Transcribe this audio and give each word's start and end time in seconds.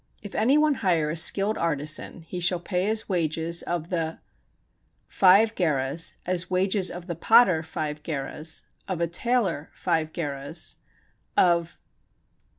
274. 0.23 0.29
If 0.31 0.41
any 0.43 0.57
one 0.57 0.73
hire 0.73 1.09
a 1.11 1.15
skilled 1.15 1.57
artisan, 1.59 2.23
he 2.23 2.39
shall 2.39 2.59
pay 2.59 2.89
as 2.89 3.07
wages 3.07 3.61
of 3.61 3.89
the... 3.91 4.17
five 5.07 5.53
gerahs, 5.53 6.13
as 6.25 6.49
wages 6.49 6.89
of 6.89 7.05
the 7.05 7.13
potter 7.15 7.61
five 7.61 8.01
gerahs, 8.01 8.63
of 8.87 8.99
a 8.99 9.05
tailor 9.05 9.69
five 9.73 10.11
gerahs, 10.11 10.77
of 11.37 11.77